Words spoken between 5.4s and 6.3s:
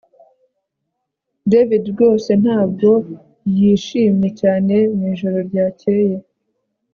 ryakeye